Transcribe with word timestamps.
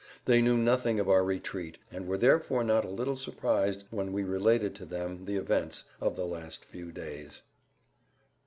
They 0.25 0.41
knew 0.41 0.57
nothing 0.57 0.99
of 0.99 1.07
our 1.07 1.23
retreat 1.23 1.77
and 1.91 2.07
were 2.07 2.17
therefore 2.17 2.63
not 2.63 2.83
a 2.83 2.87
little 2.89 3.15
surprised 3.15 3.83
when 3.91 4.11
we 4.11 4.23
related 4.23 4.73
to 4.77 4.85
them 4.87 5.25
the 5.25 5.35
events 5.35 5.83
of 6.01 6.15
the 6.15 6.25
last 6.25 6.65
few 6.65 6.91
days. 6.91 7.43